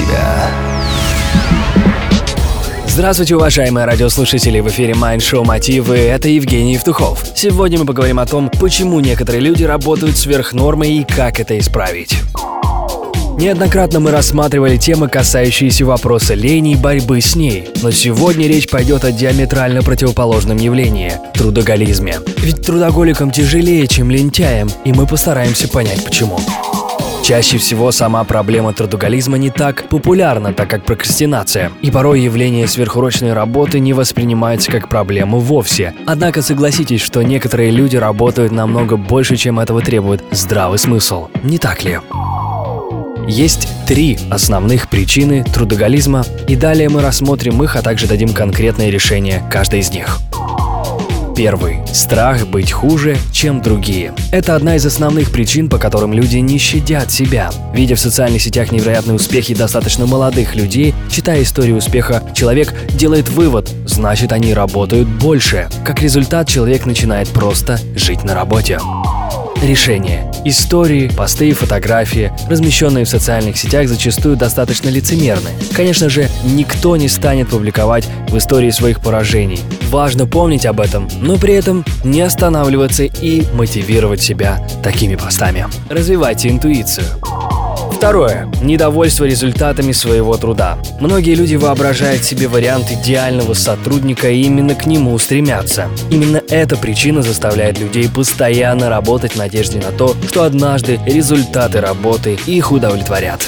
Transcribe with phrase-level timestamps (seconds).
[0.00, 0.50] себя».
[2.86, 4.60] Здравствуйте, уважаемые радиослушатели!
[4.60, 5.96] В эфире Mind Show Мотивы.
[5.96, 7.24] Это Евгений Евтухов.
[7.34, 12.16] Сегодня мы поговорим о том, почему некоторые люди работают сверх нормы и как это исправить.
[13.38, 17.70] Неоднократно мы рассматривали темы, касающиеся вопроса лени и борьбы с ней.
[17.80, 22.16] Но сегодня речь пойдет о диаметрально противоположном явлении– трудоголизме.
[22.38, 26.38] Ведь трудоголикам тяжелее, чем лентяям, и мы постараемся понять почему.
[27.30, 33.34] Чаще всего сама проблема трудоголизма не так популярна, так как прокрастинация, и порой явление сверхурочной
[33.34, 35.94] работы не воспринимается как проблему вовсе.
[36.06, 41.28] Однако согласитесь, что некоторые люди работают намного больше, чем этого требует здравый смысл.
[41.44, 42.00] Не так ли?
[43.28, 49.40] Есть три основных причины трудоголизма, и далее мы рассмотрим их, а также дадим конкретное решение
[49.52, 50.18] каждой из них.
[51.40, 51.80] Первый.
[51.90, 54.12] Страх быть хуже, чем другие.
[54.30, 57.48] Это одна из основных причин, по которым люди не щадят себя.
[57.72, 63.70] Видя в социальных сетях невероятные успехи достаточно молодых людей, читая историю успеха, человек делает вывод,
[63.86, 65.70] значит они работают больше.
[65.82, 68.78] Как результат, человек начинает просто жить на работе.
[69.62, 70.32] Решение.
[70.46, 75.50] Истории, посты и фотографии, размещенные в социальных сетях, зачастую достаточно лицемерны.
[75.74, 79.60] Конечно же, никто не станет публиковать в истории своих поражений.
[79.90, 85.66] Важно помнить об этом, но при этом не останавливаться и мотивировать себя такими постами.
[85.90, 87.04] Развивайте интуицию.
[88.00, 88.50] Второе.
[88.62, 90.78] Недовольство результатами своего труда.
[91.00, 95.86] Многие люди воображают себе вариант идеального сотрудника и именно к нему стремятся.
[96.10, 102.38] Именно эта причина заставляет людей постоянно работать в надежде на то, что однажды результаты работы
[102.46, 103.42] их удовлетворят.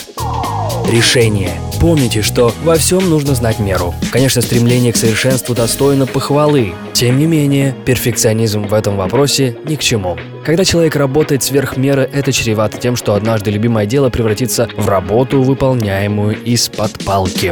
[0.87, 1.53] Решение.
[1.83, 3.93] Помните, что во всем нужно знать меру.
[4.13, 6.75] Конечно, стремление к совершенству достойно похвалы.
[6.93, 10.17] Тем не менее, перфекционизм в этом вопросе ни к чему.
[10.45, 15.43] Когда человек работает сверх меры, это чревато тем, что однажды любимое дело превратится в работу,
[15.43, 17.51] выполняемую из-под палки.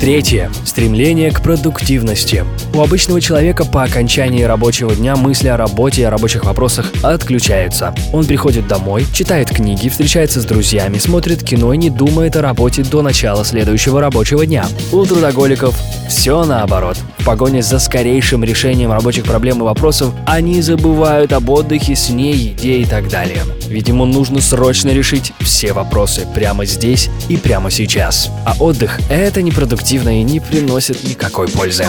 [0.00, 0.50] Третье.
[0.64, 2.46] Стремление к продуктивности.
[2.72, 7.94] У обычного человека по окончании рабочего дня мысли о работе и о рабочих вопросах отключаются.
[8.10, 12.82] Он приходит домой, читает книги, встречается с друзьями, смотрит кино и не думает о работе
[12.82, 14.64] до начала следующего рабочего дня.
[14.90, 16.96] У трудоголиков все наоборот.
[17.18, 22.78] В погоне за скорейшим решением рабочих проблем и вопросов они забывают об отдыхе, сне, еде
[22.78, 23.42] и так далее.
[23.70, 28.28] Ему нужно срочно решить все вопросы прямо здесь и прямо сейчас.
[28.44, 31.86] А отдых– это непродуктивно и не приносит никакой пользы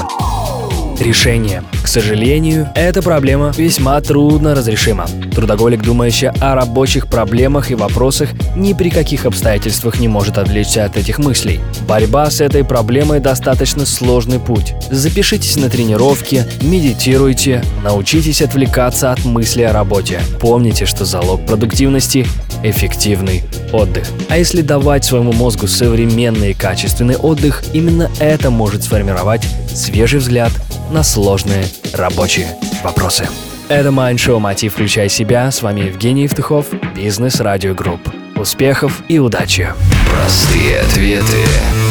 [1.02, 1.64] решение.
[1.84, 5.08] К сожалению, эта проблема весьма трудно разрешима.
[5.34, 10.98] Трудоголик, думающий о рабочих проблемах и вопросах, ни при каких обстоятельствах не может отвлечься от
[10.98, 11.60] этих мыслей.
[11.88, 14.74] Борьба с этой проблемой достаточно сложный путь.
[14.90, 20.22] Запишитесь на тренировки, медитируйте, научитесь отвлекаться от мысли о работе.
[20.40, 22.26] Помните, что залог продуктивности–
[22.64, 24.08] эффективный отдых.
[24.30, 30.52] А если давать своему мозгу современный и качественный отдых, именно это может сформировать свежий взгляд
[30.92, 32.48] на сложные рабочие
[32.84, 33.28] вопросы.
[33.70, 34.74] Это Mind Show «Мотив.
[34.74, 35.50] Включай себя».
[35.50, 38.02] С вами Евгений Евтухов, Бизнес Радио Групп.
[38.36, 39.74] Успехов и удачи!
[40.10, 41.46] Простые ответы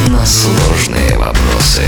[0.09, 1.83] на сложные вопросы.